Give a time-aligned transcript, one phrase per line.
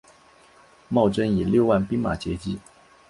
[0.89, 2.57] 茂贞以六万兵马截击。